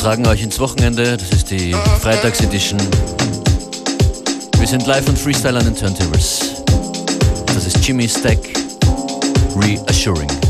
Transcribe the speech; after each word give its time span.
tragen 0.00 0.26
euch 0.26 0.42
ins 0.42 0.58
Wochenende, 0.58 1.18
das 1.18 1.28
ist 1.28 1.50
die 1.50 1.74
Freitagsedition. 2.00 2.80
Wir 4.58 4.66
sind 4.66 4.86
live 4.86 5.06
und 5.06 5.18
Freestyle 5.18 5.58
an 5.58 5.64
den 5.66 5.76
Turntables. 5.76 6.62
Das 7.46 7.66
ist 7.66 7.86
Jimmy 7.86 8.08
Stack, 8.08 8.38
Reassuring. 9.56 10.49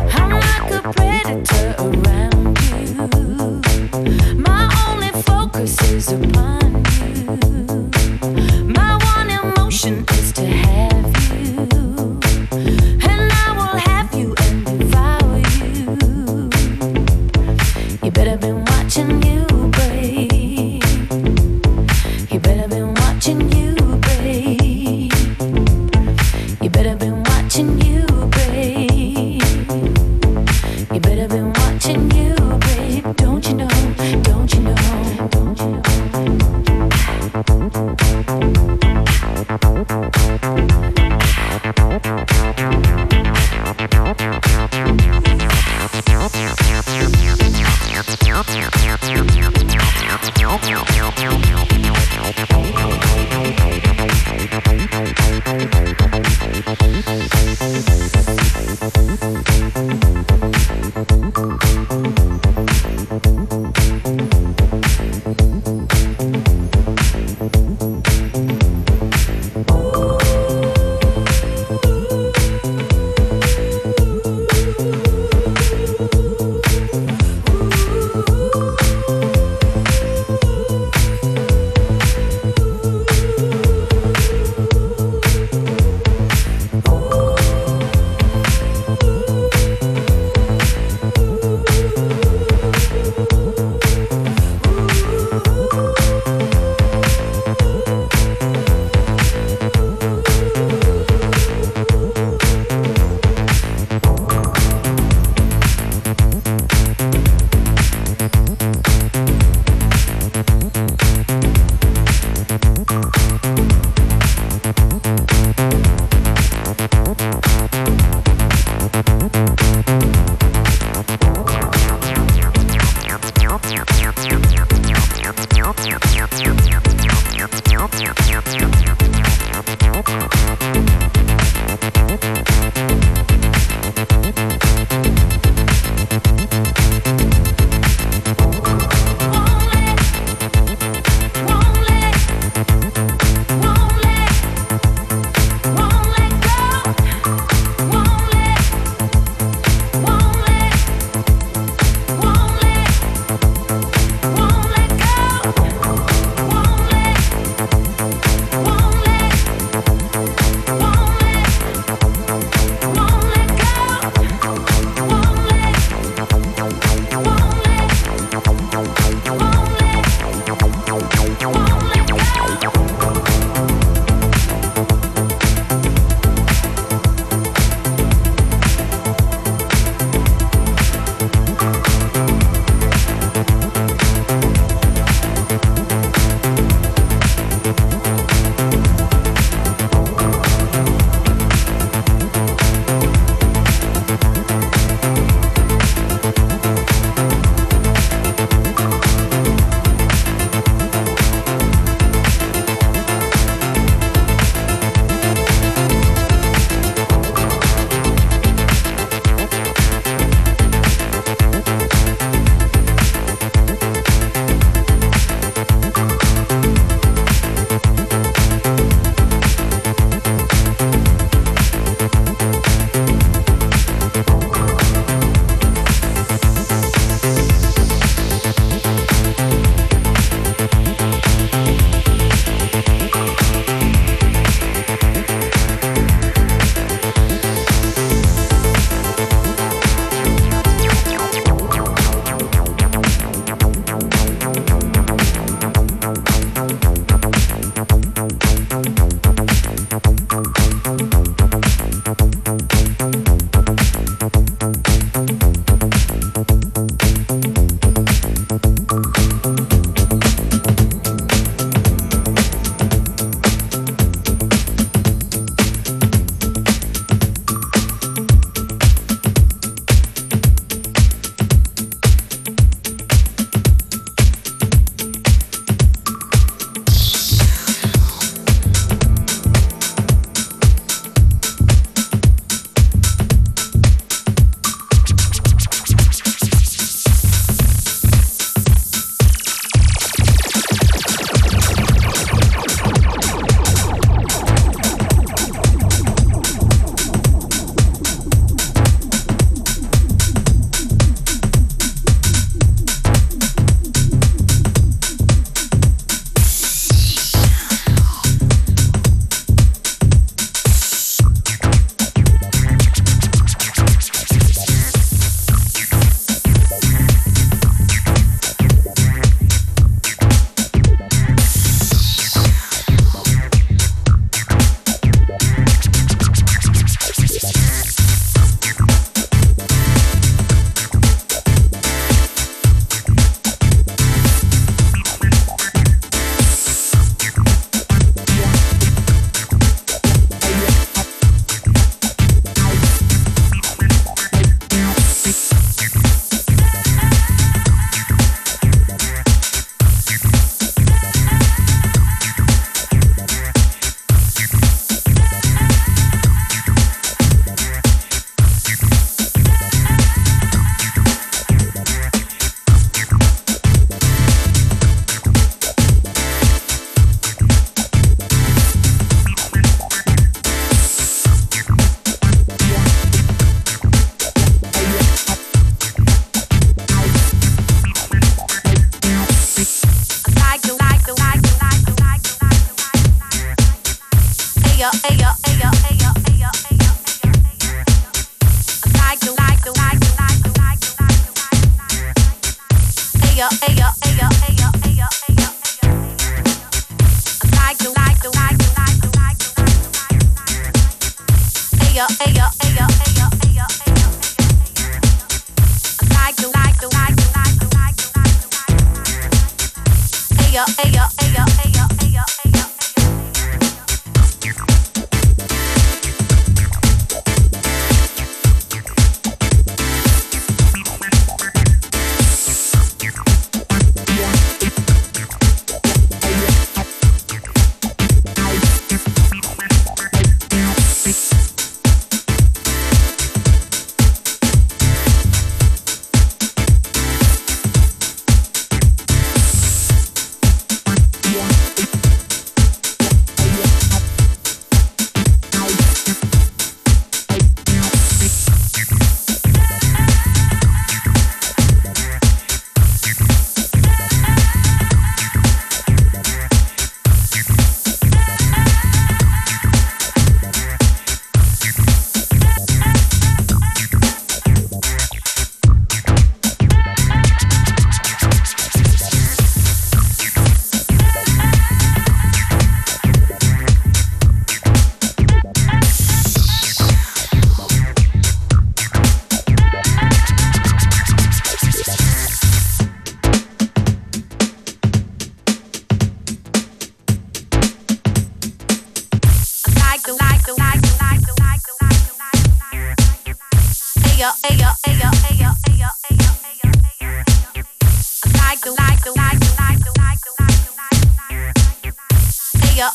Ayo, 502.81 502.89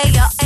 ayo. 0.00 0.39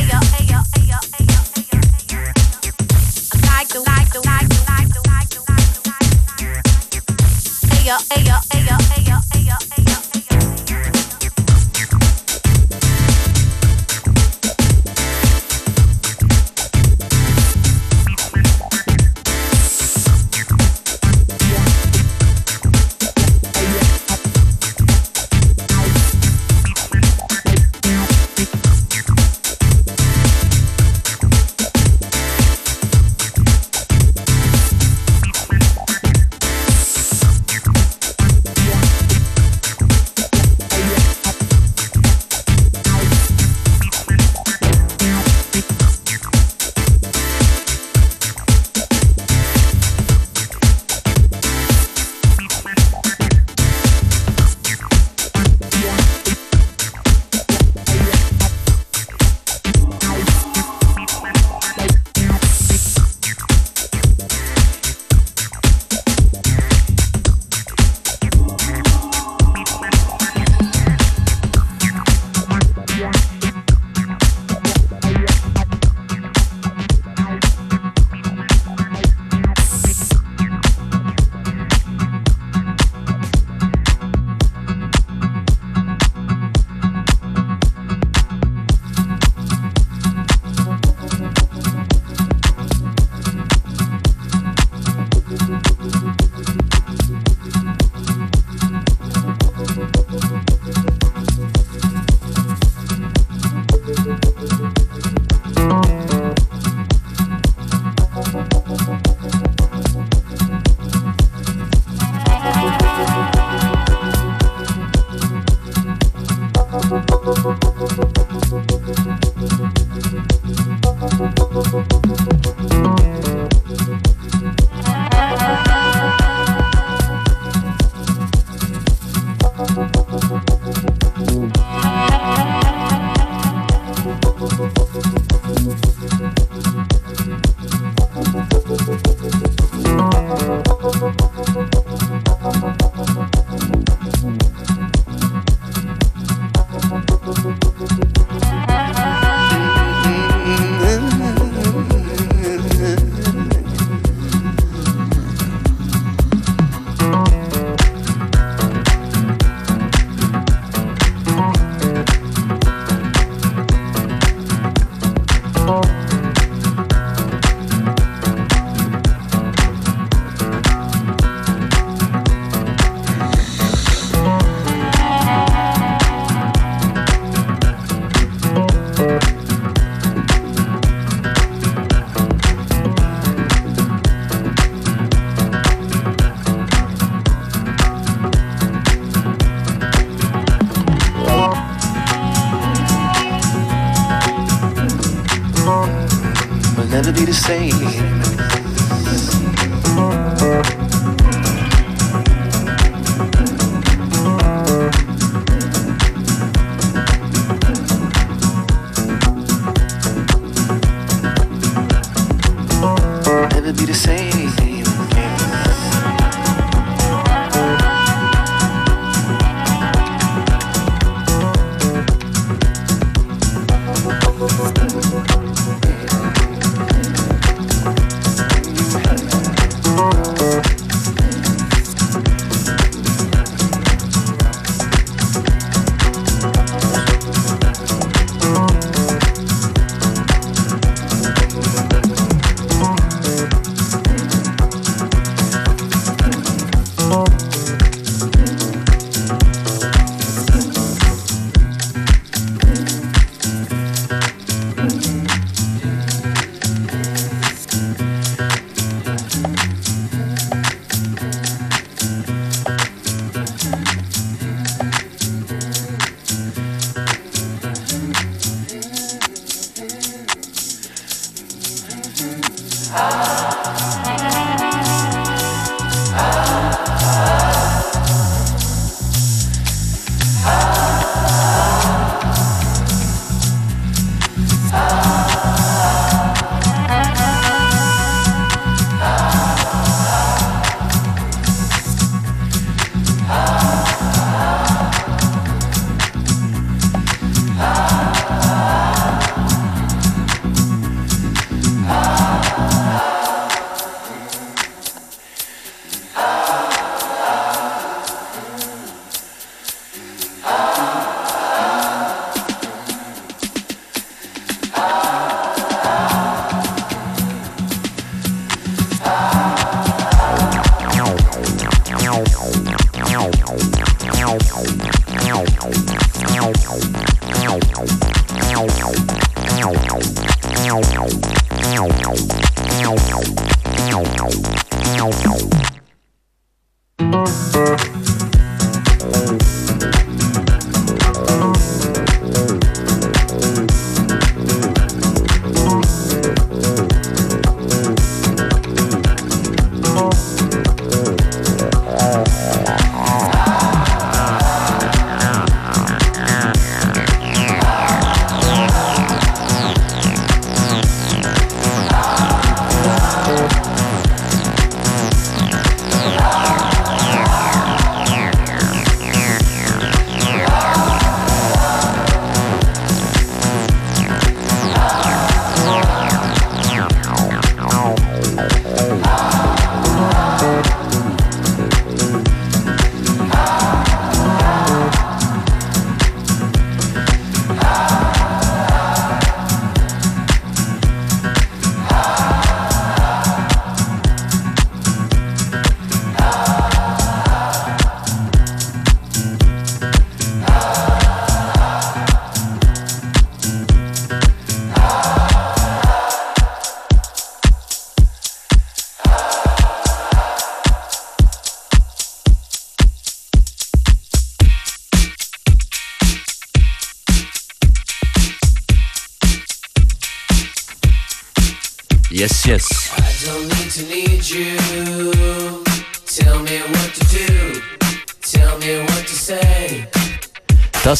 Never 197.05 197.19
be 197.19 197.27
the 197.27 197.35
same. 197.35 198.34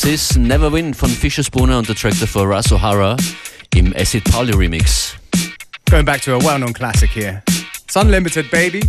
Das 0.05 0.13
ist 0.13 0.37
Never 0.37 0.71
Win 0.71 0.93
von 0.93 1.09
Fischerspooner 1.09 1.79
und 1.79 1.89
der 1.89 1.97
Track 1.97 2.13
davor 2.21 2.45
Russ 2.45 2.71
O'Hara 2.71 3.17
im 3.75 3.95
Acid 3.97 4.23
Pauli 4.25 4.53
Remix. 4.53 5.15
Going 5.91 6.05
back 6.05 6.21
to 6.21 6.35
a 6.35 6.39
well 6.45 6.59
known 6.59 6.75
classic 6.75 7.09
here. 7.09 7.43
It's 7.87 7.97
unlimited, 7.97 8.51
baby. 8.51 8.83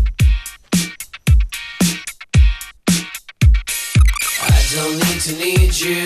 I 4.42 4.60
don't 4.76 4.98
need 5.08 5.22
to 5.22 5.32
need 5.38 5.74
you. 5.80 6.06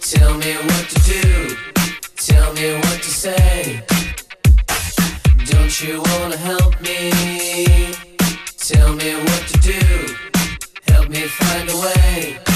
Tell 0.00 0.38
me 0.38 0.56
what 0.64 0.88
to 0.88 0.98
do. 1.04 1.56
Tell 2.16 2.54
me 2.54 2.76
what 2.76 3.02
to 3.02 3.10
say. 3.10 3.84
Don't 5.50 5.82
you 5.82 6.00
wanna 6.00 6.38
help 6.38 6.80
me? 6.80 7.10
Tell 8.56 8.94
me 8.94 9.16
what 9.16 9.46
to 9.48 9.58
do. 9.60 10.14
Help 10.94 11.10
me 11.10 11.28
find 11.28 11.68
a 11.68 11.76
way. 11.76 12.49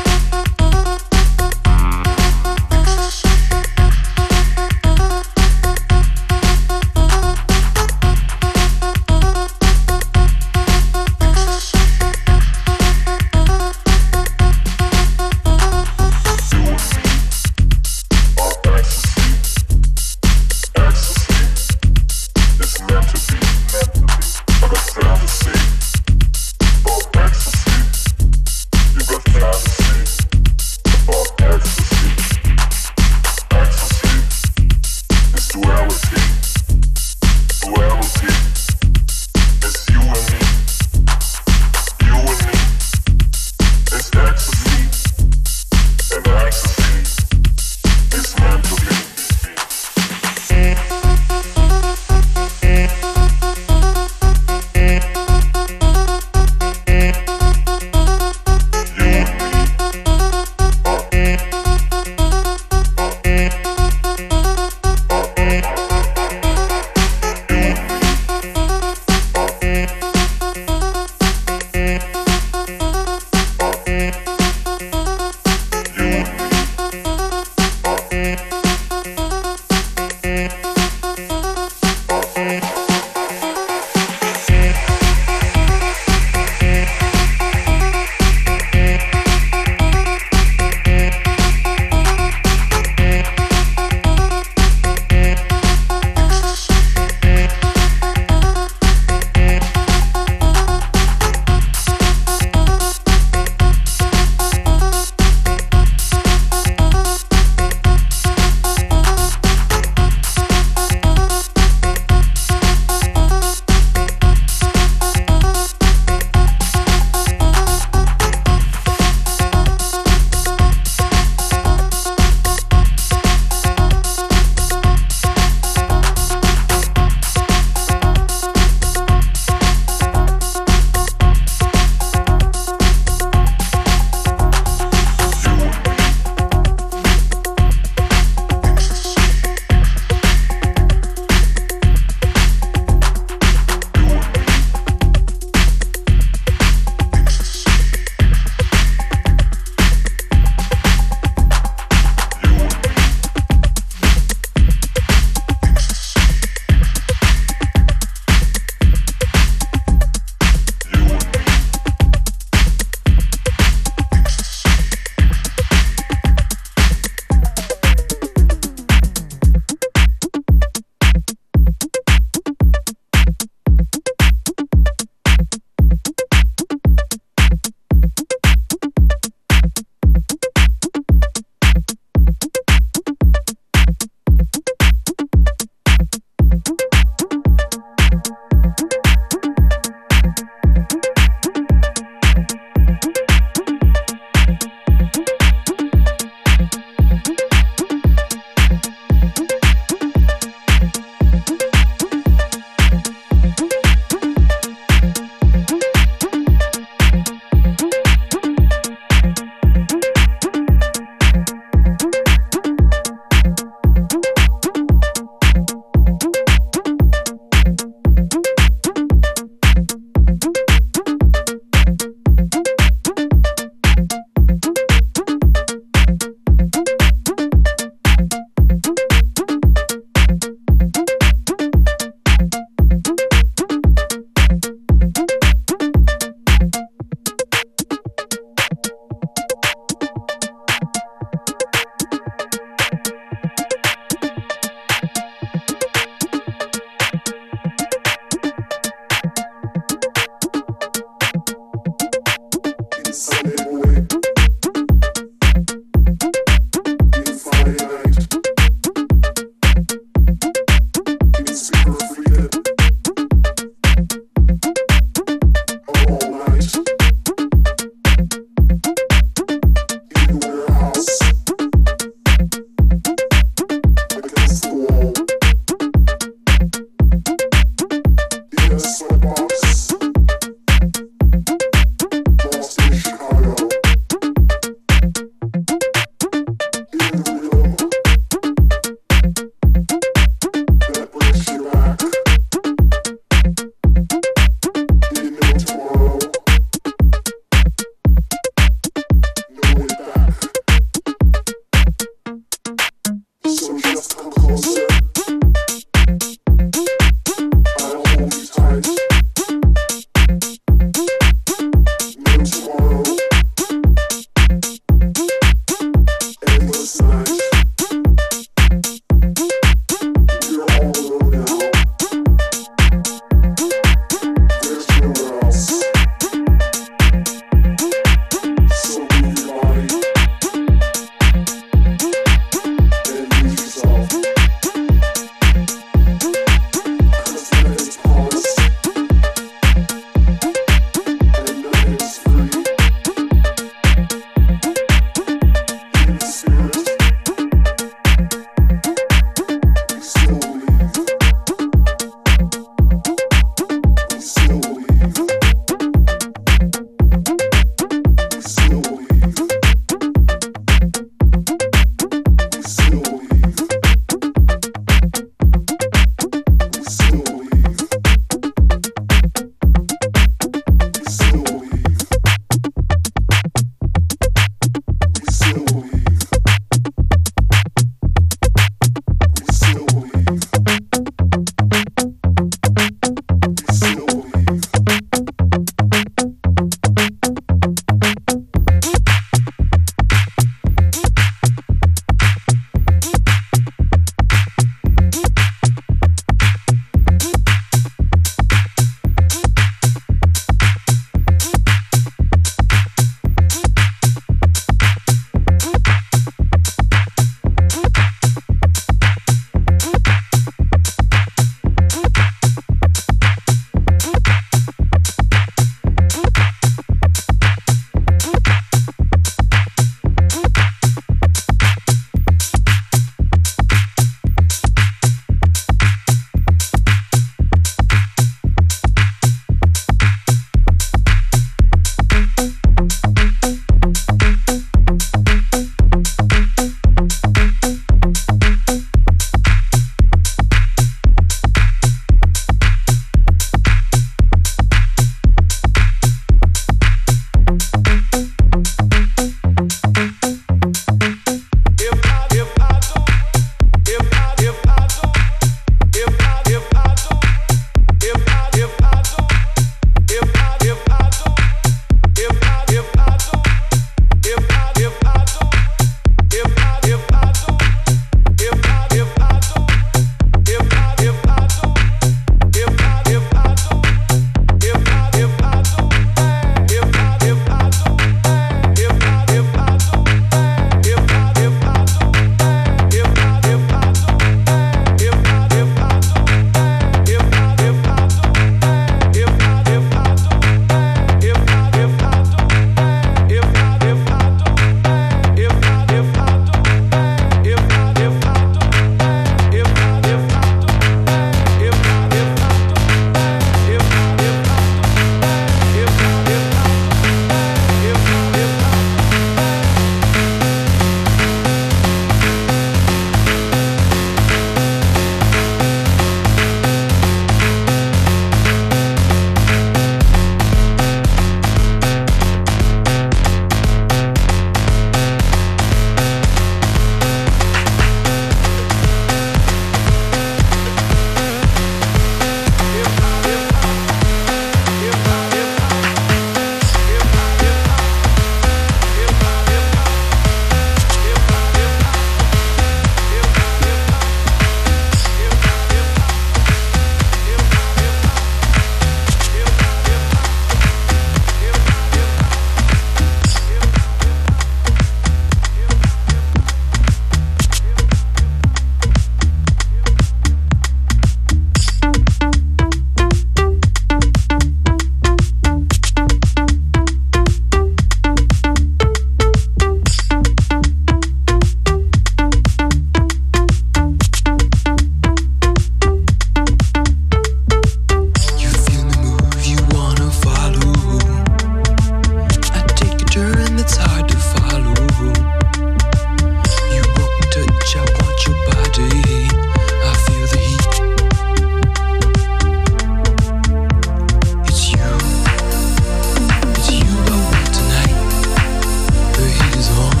his 599.61 599.69
voice 599.69 600.00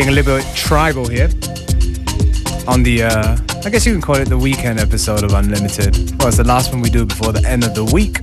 getting 0.00 0.12
a 0.14 0.22
little 0.22 0.38
bit 0.38 0.46
tribal 0.54 1.06
here 1.06 1.28
on 2.66 2.82
the, 2.82 3.02
uh, 3.02 3.36
I 3.66 3.70
guess 3.70 3.84
you 3.84 3.92
can 3.92 4.00
call 4.00 4.16
it 4.16 4.30
the 4.30 4.38
weekend 4.38 4.80
episode 4.80 5.24
of 5.24 5.34
Unlimited. 5.34 5.94
Well, 6.18 6.28
it's 6.28 6.38
the 6.38 6.44
last 6.44 6.72
one 6.72 6.80
we 6.80 6.88
do 6.88 7.04
before 7.04 7.32
the 7.32 7.46
end 7.46 7.64
of 7.64 7.74
the 7.74 7.84
week. 7.84 8.20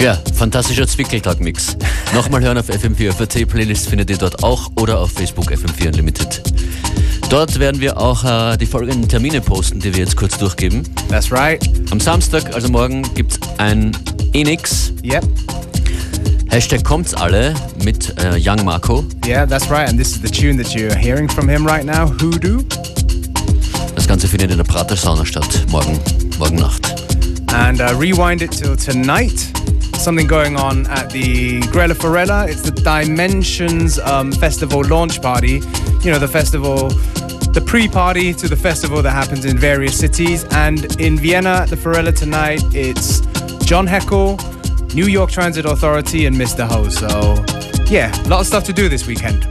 Ja, 0.00 0.16
fantastischer 0.34 0.86
Zwickeltag-Mix. 0.86 1.76
Nochmal 2.14 2.42
hören 2.42 2.56
auf 2.56 2.70
FM4 2.70 3.12
FAT, 3.12 3.46
Playlist 3.46 3.90
findet 3.90 4.08
ihr 4.08 4.16
dort 4.16 4.42
auch 4.42 4.70
oder 4.76 5.00
auf 5.00 5.12
Facebook 5.12 5.50
FM4 5.50 5.88
Unlimited. 5.88 6.42
Dort 7.28 7.58
werden 7.58 7.82
wir 7.82 7.98
auch 7.98 8.24
äh, 8.24 8.56
die 8.56 8.66
folgenden 8.66 9.06
Termine 9.08 9.42
posten, 9.42 9.80
die 9.80 9.92
wir 9.92 10.00
jetzt 10.00 10.16
kurz 10.16 10.38
durchgeben. 10.38 10.82
That's 11.10 11.30
right. 11.30 11.62
Am 11.90 12.00
Samstag, 12.00 12.54
also 12.54 12.70
morgen, 12.70 13.02
gibt 13.14 13.32
es 13.32 13.40
ein 13.58 13.92
Enix. 14.32 14.94
Yep. 15.04 15.24
Hashtag 16.52 16.84
kommt's 16.84 17.14
alle 17.14 17.54
mit 17.82 18.12
äh, 18.18 18.36
Young 18.36 18.62
Marco. 18.62 19.06
Yeah, 19.24 19.46
that's 19.46 19.70
right. 19.70 19.88
And 19.88 19.98
this 19.98 20.08
is 20.08 20.20
the 20.20 20.28
tune 20.28 20.58
that 20.58 20.74
you're 20.74 20.94
hearing 20.94 21.26
from 21.26 21.48
him 21.48 21.66
right 21.66 21.82
now, 21.82 22.06
Hoodoo. 22.06 22.62
Das 23.94 24.06
Ganze 24.06 24.28
findet 24.28 24.50
in 24.50 24.58
der 24.58 24.64
Prater 24.64 24.94
Sauna 24.94 25.24
statt, 25.24 25.64
morgen, 25.70 25.98
morgen 26.38 26.56
Nacht. 26.56 26.92
And 27.54 27.80
uh, 27.80 27.94
rewind 27.98 28.42
it 28.42 28.52
till 28.52 28.76
tonight. 28.76 29.50
Something 29.96 30.26
going 30.26 30.58
on 30.58 30.86
at 30.88 31.08
the 31.08 31.60
Grelle 31.72 31.94
Forelle. 31.94 32.46
It's 32.46 32.60
the 32.60 32.72
Dimensions 32.82 33.98
um, 34.00 34.30
Festival 34.30 34.82
launch 34.84 35.22
party. 35.22 35.62
You 36.04 36.10
know, 36.10 36.18
the 36.18 36.28
festival, 36.28 36.90
the 37.54 37.62
pre 37.64 37.88
party 37.88 38.34
to 38.34 38.46
the 38.46 38.56
festival 38.56 39.00
that 39.00 39.12
happens 39.12 39.46
in 39.46 39.56
various 39.56 39.98
cities. 39.98 40.44
And 40.50 41.00
in 41.00 41.16
Vienna 41.16 41.64
the 41.66 41.78
Forelle 41.78 42.12
tonight, 42.12 42.60
it's 42.74 43.20
John 43.64 43.86
Heckle, 43.86 44.36
New 44.94 45.06
York 45.06 45.30
Transit 45.30 45.64
Authority, 45.64 46.26
and 46.26 46.36
Mr. 46.36 46.66
Ho. 46.66 46.88
So, 46.88 47.08
yeah, 47.90 48.12
a 48.24 48.28
lot 48.28 48.40
of 48.40 48.46
stuff 48.46 48.64
to 48.64 48.72
do 48.72 48.88
this 48.88 49.06
weekend. 49.06 49.44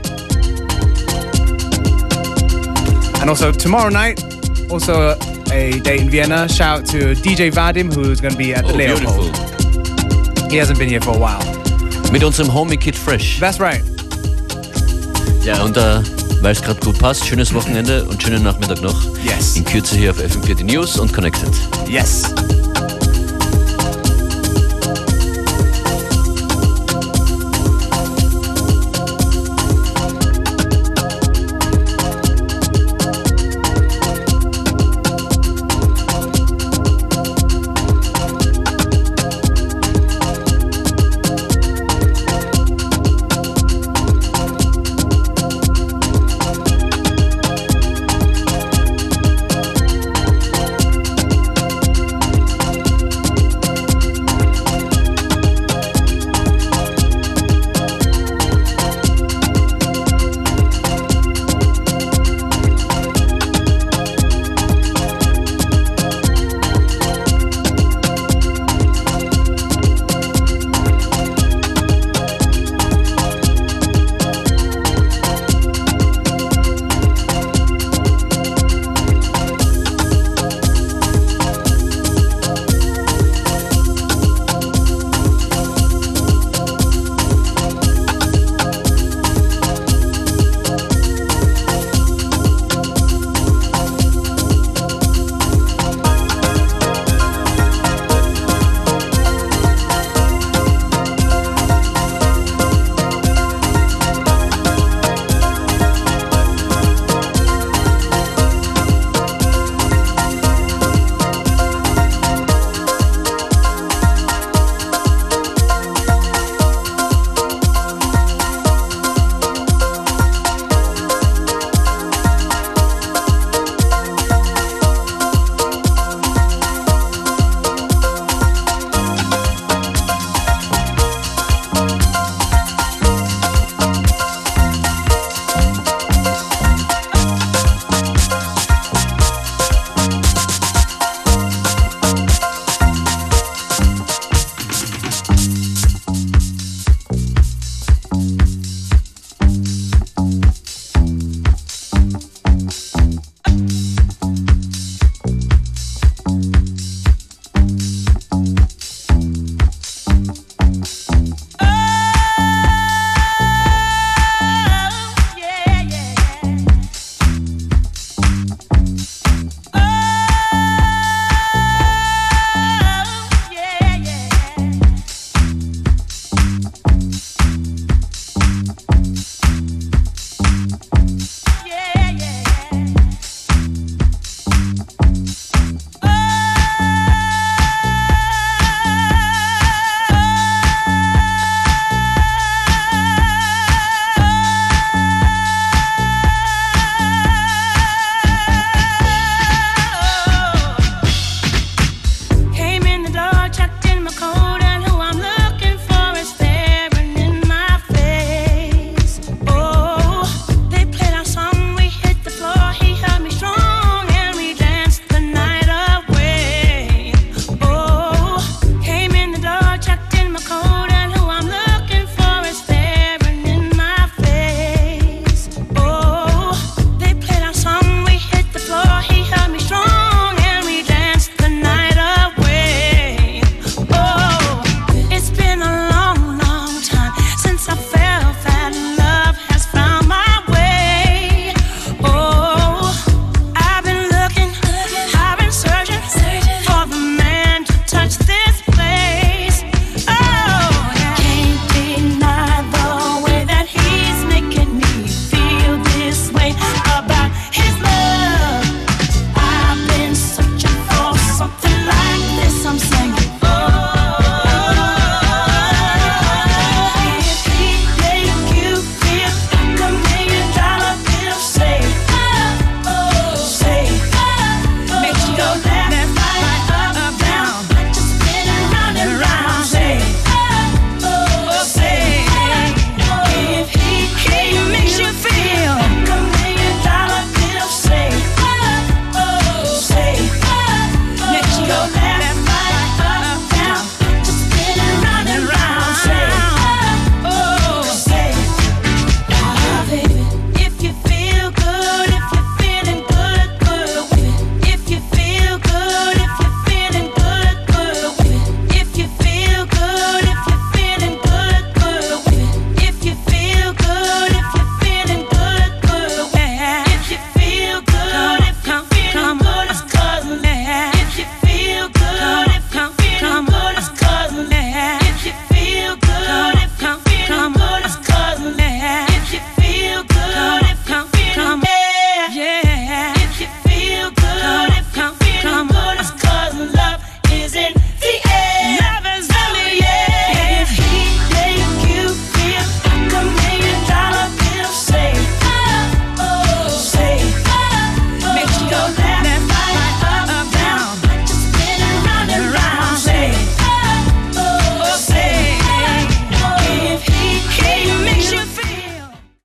And 3.20 3.28
also 3.30 3.52
tomorrow 3.52 3.88
night, 3.90 4.22
also 4.70 5.16
a 5.52 5.80
day 5.80 5.98
in 5.98 6.08
Vienna. 6.10 6.48
Shout 6.48 6.80
out 6.80 6.86
to 6.86 7.14
DJ 7.14 7.50
Vadim, 7.52 7.92
who's 7.92 8.20
going 8.20 8.32
to 8.32 8.38
be 8.38 8.54
at 8.54 8.66
the 8.66 8.72
Oh, 8.72 8.76
Leopold. 8.76 10.50
He 10.50 10.56
hasn't 10.58 10.78
been 10.78 10.88
here 10.88 11.00
for 11.00 11.14
a 11.14 11.18
while. 11.18 11.42
Mit 12.12 12.22
unserem 12.24 12.52
Homie 12.52 12.76
Kid 12.76 12.94
Fresh. 12.96 13.38
That's 13.40 13.58
right. 13.60 13.82
Ja, 15.44 15.62
und 15.64 15.76
äh, 15.76 16.00
weil 16.40 16.52
es 16.52 16.62
gerade 16.62 16.78
gut 16.80 16.98
passt, 16.98 17.24
schönes 17.26 17.52
Wochenende 17.54 18.04
und 18.04 18.22
schönen 18.22 18.42
Nachmittag 18.42 18.80
noch. 18.82 19.00
Yes. 19.24 19.56
In 19.56 19.64
Kürze 19.64 19.96
hier 19.96 20.10
auf 20.10 20.18
FM4 20.18 20.54
die 20.56 20.64
News 20.64 20.98
und 20.98 21.12
Connected. 21.12 21.50
Yes. 21.88 22.32